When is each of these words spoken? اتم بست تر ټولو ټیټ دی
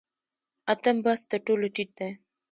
اتم 0.73 0.97
بست 1.03 1.25
تر 1.31 1.39
ټولو 1.45 1.65
ټیټ 1.75 1.89
دی 1.99 2.09